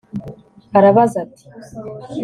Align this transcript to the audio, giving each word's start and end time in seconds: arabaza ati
arabaza 0.77 1.15
ati 1.23 1.45